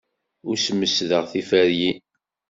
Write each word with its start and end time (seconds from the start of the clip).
Ur 0.47 0.55
smesdeɣ 0.65 1.23
tiferyin. 1.31 1.97